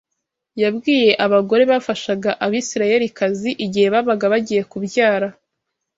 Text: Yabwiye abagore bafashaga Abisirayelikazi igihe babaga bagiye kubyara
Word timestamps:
Yabwiye 0.61 1.11
abagore 1.25 1.63
bafashaga 1.71 2.29
Abisirayelikazi 2.45 3.49
igihe 3.65 3.87
babaga 3.93 4.25
bagiye 4.33 4.61
kubyara 4.71 5.27